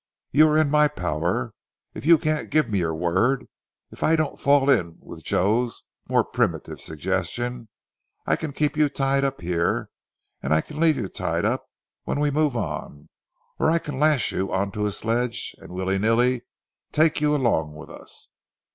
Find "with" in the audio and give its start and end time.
4.99-5.23, 17.75-17.91